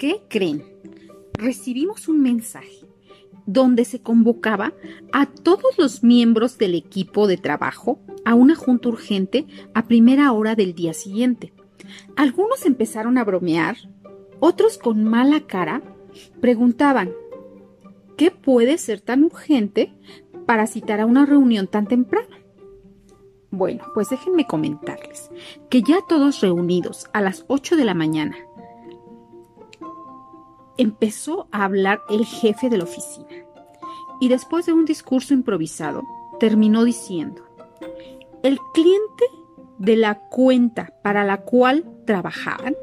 [0.00, 0.64] ¿Qué creen?
[1.34, 2.86] Recibimos un mensaje
[3.44, 4.72] donde se convocaba
[5.12, 9.44] a todos los miembros del equipo de trabajo a una junta urgente
[9.74, 11.52] a primera hora del día siguiente.
[12.16, 13.76] Algunos empezaron a bromear,
[14.38, 15.82] otros con mala cara
[16.40, 17.12] preguntaban,
[18.16, 19.92] ¿qué puede ser tan urgente
[20.46, 22.40] para citar a una reunión tan temprano?
[23.50, 25.28] Bueno, pues déjenme comentarles
[25.68, 28.36] que ya todos reunidos a las 8 de la mañana,
[30.80, 33.28] empezó a hablar el jefe de la oficina
[34.18, 36.02] y después de un discurso improvisado
[36.38, 37.44] terminó diciendo,
[38.42, 39.24] el cliente
[39.78, 42.74] de la cuenta para la cual trabajaban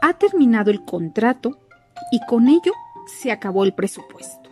[0.00, 1.58] ha terminado el contrato
[2.12, 2.72] y con ello
[3.06, 4.50] se acabó el presupuesto.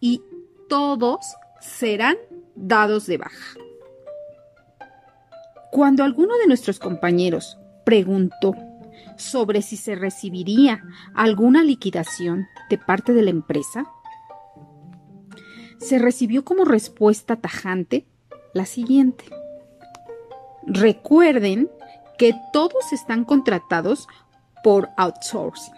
[0.00, 0.20] Y
[0.68, 1.20] todos
[1.60, 2.16] serán
[2.56, 3.54] dados de baja.
[5.70, 8.54] Cuando alguno de nuestros compañeros preguntó
[9.18, 10.82] sobre si se recibiría
[11.14, 13.90] alguna liquidación de parte de la empresa,
[15.78, 18.06] se recibió como respuesta tajante
[18.54, 19.24] la siguiente.
[20.66, 21.70] Recuerden
[22.18, 24.08] que todos están contratados
[24.64, 25.74] por outsourcing.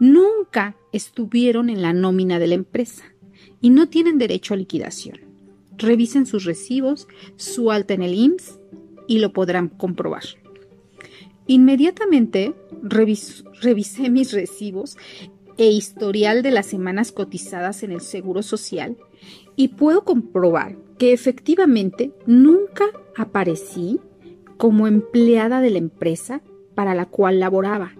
[0.00, 3.04] Nunca estuvieron en la nómina de la empresa
[3.60, 5.20] y no tienen derecho a liquidación.
[5.76, 8.58] Revisen sus recibos, su alta en el IMSS
[9.06, 10.24] y lo podrán comprobar.
[11.46, 14.96] Inmediatamente revisé mis recibos
[15.56, 18.96] e historial de las semanas cotizadas en el Seguro Social
[19.56, 22.86] y puedo comprobar que efectivamente nunca
[23.16, 24.00] aparecí
[24.56, 26.40] como empleada de la empresa
[26.74, 27.92] para la cual laboraba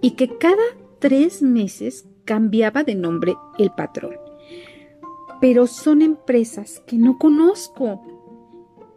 [0.00, 0.62] y que cada
[0.98, 4.16] tres meses cambiaba de nombre el patrón.
[5.40, 8.02] Pero son empresas que no conozco.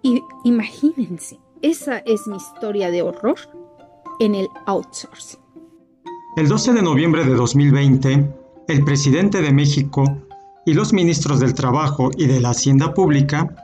[0.02, 3.38] Y imagínense, esa es mi historia de horror
[4.20, 5.40] en el outsourcing.
[6.38, 8.34] El 12 de noviembre de 2020,
[8.68, 10.04] el presidente de México
[10.66, 13.56] y los ministros del Trabajo y de la Hacienda Pública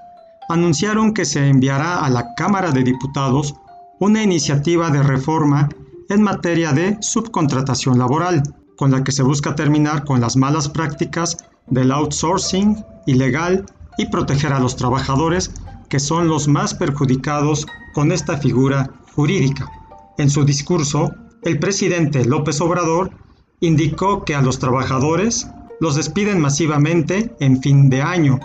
[0.49, 3.55] anunciaron que se enviará a la Cámara de Diputados
[3.99, 5.69] una iniciativa de reforma
[6.09, 8.43] en materia de subcontratación laboral,
[8.77, 11.37] con la que se busca terminar con las malas prácticas
[11.67, 13.65] del outsourcing ilegal
[13.97, 15.51] y proteger a los trabajadores
[15.89, 19.71] que son los más perjudicados con esta figura jurídica.
[20.17, 23.11] En su discurso, el presidente López Obrador
[23.59, 25.47] indicó que a los trabajadores
[25.79, 28.39] los despiden masivamente en fin de año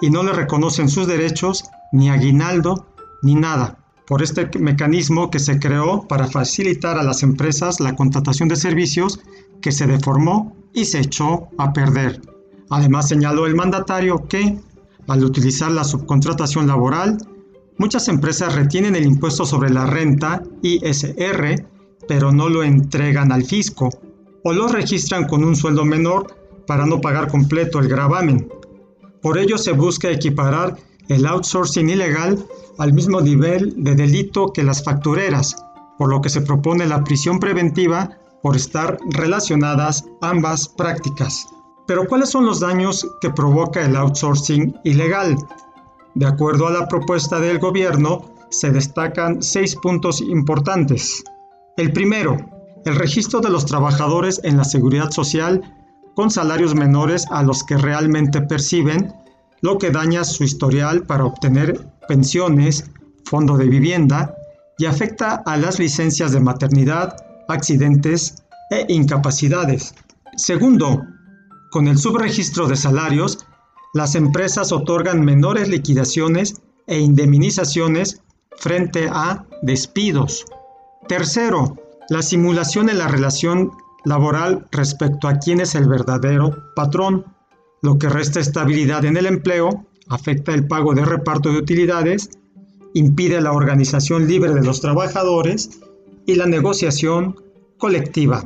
[0.00, 2.86] y no le reconocen sus derechos, ni aguinaldo,
[3.22, 8.48] ni nada, por este mecanismo que se creó para facilitar a las empresas la contratación
[8.48, 9.20] de servicios
[9.60, 12.20] que se deformó y se echó a perder.
[12.70, 14.58] Además señaló el mandatario que,
[15.06, 17.18] al utilizar la subcontratación laboral,
[17.80, 21.66] muchas empresas retienen el impuesto sobre la renta ISR,
[22.06, 23.88] pero no lo entregan al fisco,
[24.44, 26.26] o lo registran con un sueldo menor
[26.66, 28.52] para no pagar completo el gravamen.
[29.22, 30.76] Por ello se busca equiparar
[31.08, 32.44] el outsourcing ilegal
[32.76, 35.56] al mismo nivel de delito que las factureras,
[35.96, 38.10] por lo que se propone la prisión preventiva
[38.42, 41.46] por estar relacionadas ambas prácticas.
[41.86, 45.38] Pero ¿cuáles son los daños que provoca el outsourcing ilegal?
[46.14, 51.22] De acuerdo a la propuesta del gobierno, se destacan seis puntos importantes.
[51.76, 52.36] El primero,
[52.84, 55.62] el registro de los trabajadores en la seguridad social
[56.14, 59.12] con salarios menores a los que realmente perciben,
[59.62, 62.90] lo que daña su historial para obtener pensiones,
[63.24, 64.34] fondo de vivienda
[64.78, 67.14] y afecta a las licencias de maternidad,
[67.48, 69.94] accidentes e incapacidades.
[70.36, 71.02] Segundo,
[71.70, 73.46] con el subregistro de salarios,
[73.92, 78.22] las empresas otorgan menores liquidaciones e indemnizaciones
[78.56, 80.44] frente a despidos.
[81.08, 81.76] Tercero,
[82.08, 83.72] la simulación en la relación
[84.04, 87.24] laboral respecto a quién es el verdadero patrón,
[87.82, 92.30] lo que resta estabilidad en el empleo, afecta el pago de reparto de utilidades,
[92.94, 95.80] impide la organización libre de los trabajadores
[96.26, 97.36] y la negociación
[97.78, 98.44] colectiva.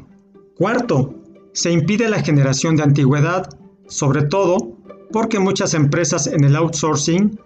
[0.57, 1.15] Cuarto,
[1.53, 3.49] se impide la generación de antigüedad,
[3.87, 4.74] sobre todo
[5.15, 7.39] porque muchas empresas en el outsourcing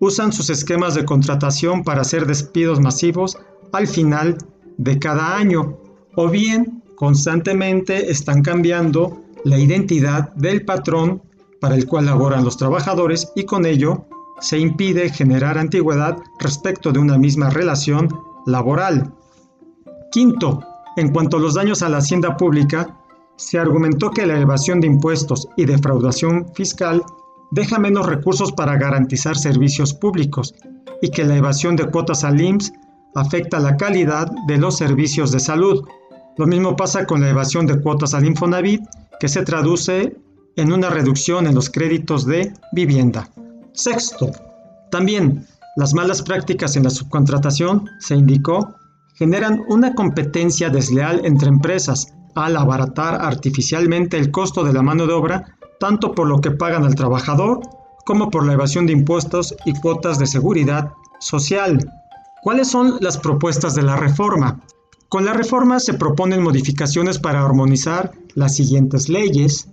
[0.00, 3.38] usan sus esquemas de contratación para hacer despidos masivos
[3.72, 4.36] al final
[4.76, 5.78] de cada año,
[6.14, 11.22] o bien constantemente están cambiando la identidad del patrón
[11.58, 14.04] para el cual laboran los trabajadores y con ello
[14.40, 18.10] se impide generar antigüedad respecto de una misma relación
[18.44, 19.10] laboral.
[20.12, 20.60] Quinto,
[20.98, 22.94] en cuanto a los daños a la hacienda pública,
[23.36, 27.02] se argumentó que la evasión de impuestos y defraudación fiscal
[27.50, 30.54] deja menos recursos para garantizar servicios públicos
[31.02, 32.72] y que la evasión de cuotas al IMSS
[33.14, 35.86] afecta la calidad de los servicios de salud,
[36.38, 38.82] Lo mismo pasa con la evasión de cuotas al Infonavit,
[39.18, 40.14] que se traduce
[40.56, 43.30] en una reducción en los créditos de vivienda.
[43.72, 44.30] Sexto,
[44.90, 45.46] también
[45.76, 48.74] las malas prácticas en la subcontratación, se indicó,
[49.14, 55.14] generan una competencia desleal entre empresas al abaratar artificialmente el costo de la mano de
[55.14, 57.60] obra, tanto por lo que pagan al trabajador
[58.04, 61.90] como por la evasión de impuestos y cuotas de seguridad social.
[62.42, 64.60] ¿Cuáles son las propuestas de la reforma?
[65.08, 69.68] Con la reforma se proponen modificaciones para armonizar las siguientes leyes.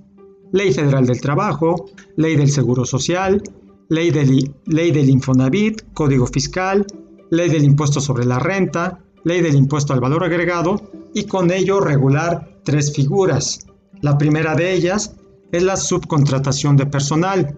[0.51, 3.41] Ley Federal del Trabajo, Ley del Seguro Social,
[3.89, 6.85] Ley del, ley del Infonavit, Código Fiscal,
[7.29, 10.81] Ley del Impuesto sobre la Renta, Ley del Impuesto al Valor Agregado
[11.13, 13.59] y con ello regular tres figuras.
[14.01, 15.15] La primera de ellas
[15.51, 17.55] es la subcontratación de personal,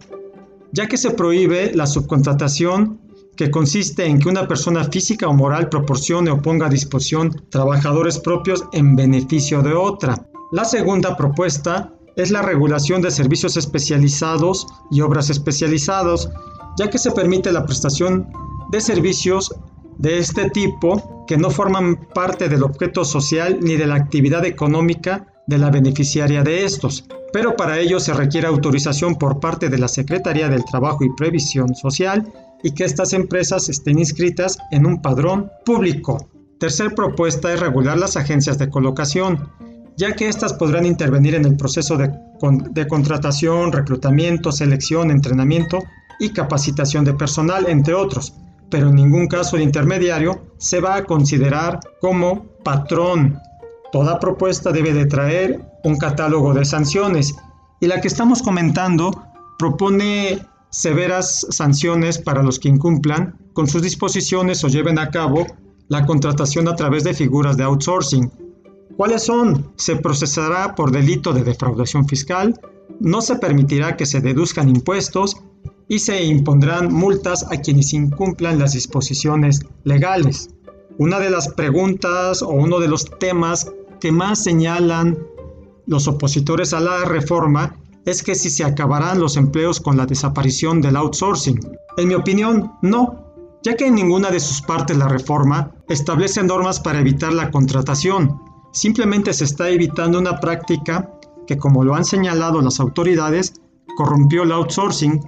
[0.72, 3.00] ya que se prohíbe la subcontratación
[3.36, 8.20] que consiste en que una persona física o moral proporcione o ponga a disposición trabajadores
[8.20, 10.28] propios en beneficio de otra.
[10.52, 16.30] La segunda propuesta es la regulación de servicios especializados y obras especializados,
[16.78, 18.28] ya que se permite la prestación
[18.72, 19.54] de servicios
[19.98, 25.28] de este tipo que no forman parte del objeto social ni de la actividad económica
[25.48, 29.88] de la beneficiaria de estos, pero para ello se requiere autorización por parte de la
[29.88, 32.32] Secretaría del Trabajo y Previsión Social
[32.64, 36.30] y que estas empresas estén inscritas en un padrón público.
[36.60, 39.50] Tercer propuesta es regular las agencias de colocación,
[39.98, 42.12] ya que éstas podrán intervenir en el proceso de,
[42.72, 45.84] de, contratación, reclutamiento, selección, entrenamiento
[46.20, 48.34] y capacitación de personal, entre otros,
[48.70, 53.40] pero en ningún caso el intermediario se va a considerar como patrón.
[53.92, 57.36] Toda propuesta debe de traer un catálogo de sanciones
[57.80, 59.12] y la que estamos comentando
[59.58, 60.40] propone
[60.70, 65.46] severas sanciones para los que incumplan con sus disposiciones o lleven a cabo
[65.88, 68.32] la contratación a través de figuras de outsourcing.
[68.98, 69.72] ¿Cuáles son?
[69.78, 72.60] Se procesará por delito de defraudación fiscal,
[73.00, 75.38] no se permitirá que se deduzcan impuestos
[75.88, 80.50] y se impondrán multas a quienes incumplan las disposiciones legales.
[80.98, 85.18] Una de las preguntas o uno de los temas que más señalan
[85.88, 90.82] los opositores a la reforma es que si se acabarán los empleos con la desaparición
[90.82, 91.60] del outsourcing.
[91.98, 93.26] En mi opinión, no,
[93.64, 98.40] ya que en ninguna de sus partes la reforma establece normas para evitar la contratación.
[98.74, 101.12] Simplemente se está evitando una práctica
[101.48, 103.54] que, como lo han señalado las autoridades,
[103.98, 105.20] corrompió el outsourcing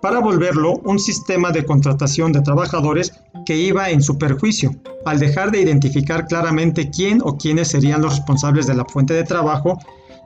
[0.00, 3.12] para volverlo un sistema de contratación de trabajadores
[3.44, 4.70] que iba en su perjuicio,
[5.04, 9.24] al dejar de identificar claramente quién o quiénes serían los responsables de la fuente de
[9.24, 9.78] trabajo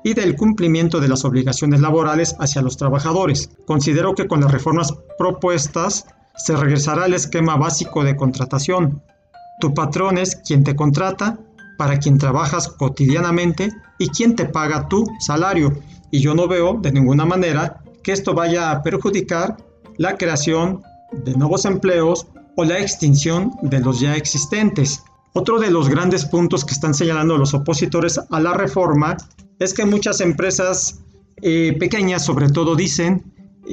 [0.03, 3.51] y del cumplimiento de las obligaciones laborales hacia los trabajadores.
[3.67, 6.07] Considero que con las reformas propuestas
[6.37, 9.03] se regresará al esquema básico de contratación.
[9.61, 11.39] Tu patrón es quien te contrata,
[11.77, 15.73] para quien trabajas cotidianamente y quien te paga tu salario.
[16.11, 19.56] Y yo no veo de ninguna manera que esto vaya a perjudicar
[19.97, 20.82] la creación
[21.25, 22.26] de nuevos empleos
[22.56, 25.02] o la extinción de los ya existentes.
[25.32, 29.17] Otro de los grandes puntos que están señalando los opositores a la reforma
[29.58, 31.00] es que muchas empresas
[31.43, 33.25] eh, pequeñas, sobre todo, dicen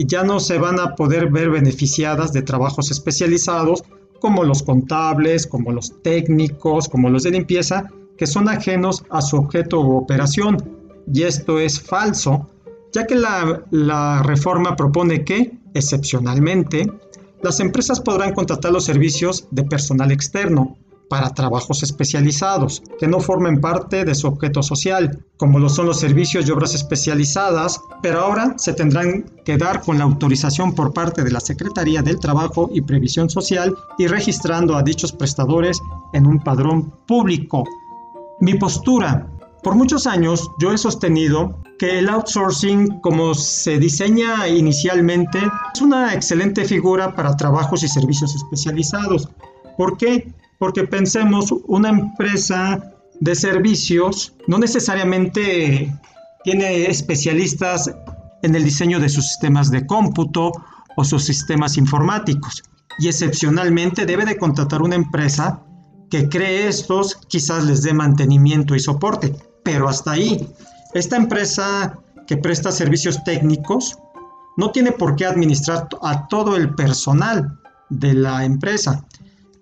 [0.06, 3.84] ya no se van a poder ver beneficiadas de trabajos especializados
[4.20, 9.38] como los contables, como los técnicos, como los de limpieza, que son ajenos a su
[9.38, 10.58] objeto u operación.
[11.12, 12.50] Y esto es falso,
[12.94, 16.92] ya que la, reforma propone que, excepcionalmente,
[17.44, 20.78] las empresas podrán contratar los servicios de personal externo,
[21.10, 26.00] para trabajos especializados que no formen parte de su objeto social, como lo son los
[26.00, 31.24] servicios y obras especializadas, pero ahora se tendrán que dar con la autorización por parte
[31.24, 35.80] de la Secretaría del Trabajo y Previsión Social y registrando a dichos prestadores
[36.14, 37.64] en un padrón público.
[38.40, 39.28] Mi postura.
[39.64, 45.40] Por muchos años yo he sostenido que el outsourcing, como se diseña inicialmente,
[45.74, 49.30] es una excelente figura para trabajos y servicios especializados.
[49.78, 50.34] ¿Por qué?
[50.58, 55.94] Porque pensemos, una empresa de servicios no necesariamente
[56.44, 57.92] tiene especialistas
[58.42, 60.52] en el diseño de sus sistemas de cómputo
[60.96, 62.64] o sus sistemas informáticos
[63.00, 65.62] y excepcionalmente debe de contratar una empresa
[66.10, 69.36] que cree estos, quizás les dé mantenimiento y soporte,
[69.68, 70.48] pero hasta ahí.
[70.94, 73.98] Esta empresa que presta servicios técnicos
[74.56, 77.60] no tiene por qué administrar a todo el personal
[77.90, 79.06] de la empresa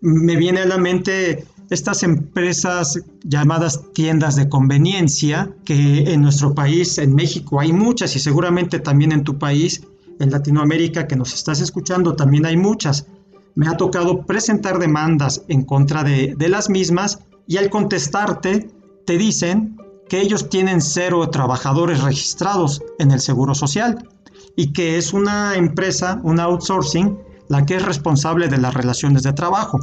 [0.05, 6.99] me viene a la mente estas empresas llamadas tiendas de conveniencia, que en nuestro país,
[6.99, 9.81] en México, hay muchas y seguramente también en tu país,
[10.19, 13.07] en Latinoamérica, que nos estás escuchando, también hay muchas.
[13.55, 18.69] Me ha tocado presentar demandas en contra de, las mismas y al contestarte
[19.07, 19.77] te dicen
[20.09, 24.07] que ellos tienen cero trabajadores registrados en el Seguro Social
[24.55, 29.33] y que es una empresa, un outsourcing, la que es responsable de las relaciones de
[29.33, 29.79] trabajo,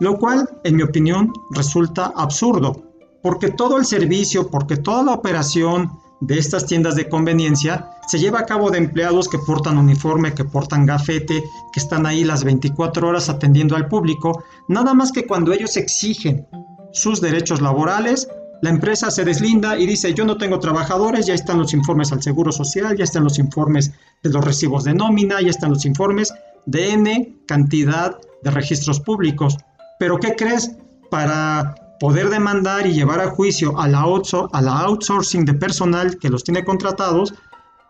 [0.00, 2.82] lo cual, en mi opinión, resulta absurdo,
[3.22, 5.90] porque todo el servicio, porque toda la operación
[6.20, 10.44] de estas tiendas de conveniencia se lleva a cabo de empleados que portan uniforme, que
[10.44, 11.42] portan gafete,
[11.72, 16.46] que están ahí las 24 horas atendiendo al público, nada más que cuando ellos exigen
[16.92, 18.28] sus derechos laborales,
[18.62, 22.22] la empresa se deslinda y dice, yo no tengo trabajadores, ya están los informes al
[22.22, 26.32] Seguro Social, ya están los informes de los recibos de nómina, ya están los informes
[26.64, 29.56] de N cantidad de registros públicos.
[29.98, 30.72] Pero ¿qué crees?
[31.10, 36.30] Para poder demandar y llevar a juicio a la, a la outsourcing de personal que
[36.30, 37.34] los tiene contratados,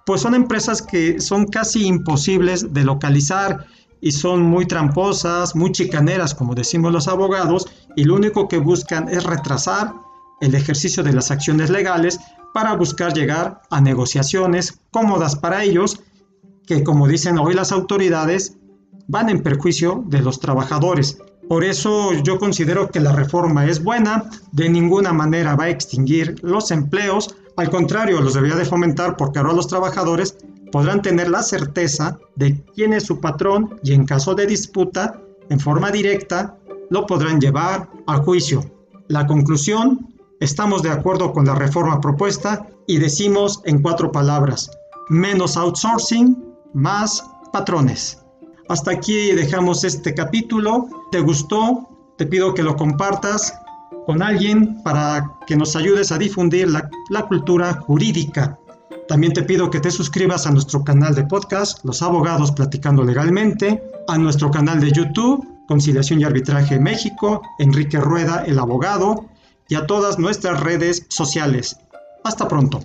[0.04, 3.66] pues son empresas que son casi imposibles de localizar
[4.00, 9.08] y son muy tramposas, muy chicaneras, como decimos los abogados, y lo único que buscan
[9.08, 9.92] es retrasar
[10.40, 12.18] el ejercicio de las acciones legales
[12.52, 16.00] para buscar llegar a negociaciones cómodas para ellos,
[16.66, 18.56] que como dicen hoy las autoridades,
[19.08, 21.18] van en perjuicio de los trabajadores.
[21.48, 26.36] Por eso yo considero que la reforma es buena, de ninguna manera va a extinguir
[26.42, 30.36] los empleos, al contrario, los debería de fomentar porque ahora los trabajadores
[30.72, 35.60] podrán tener la certeza de quién es su patrón y en caso de disputa, en
[35.60, 36.58] forma directa,
[36.90, 38.64] lo podrán llevar a juicio.
[39.08, 44.70] La conclusión, estamos de acuerdo con la reforma propuesta y decimos en cuatro palabras,
[45.08, 46.36] menos outsourcing,
[46.74, 48.22] más patrones.
[48.68, 50.88] Hasta aquí dejamos este capítulo.
[51.12, 51.88] ¿Te gustó?
[52.16, 53.54] Te pido que lo compartas
[54.06, 58.58] con alguien para que nos ayudes a difundir la, cultura jurídica.
[59.08, 63.82] También te pido que te suscribas a nuestro canal de podcast, Los Abogados Platicando Legalmente,
[64.08, 69.26] a nuestro canal de YouTube, Conciliación y Arbitraje México, Enrique Rueda, el abogado,
[69.68, 71.76] y a todas nuestras redes sociales.
[72.24, 72.80] Hasta pronto.